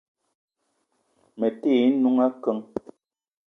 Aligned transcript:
Me 1.39 1.47
te 1.59 1.69
ye 1.79 1.85
n'noung 1.91 2.19
akeng. 2.27 2.61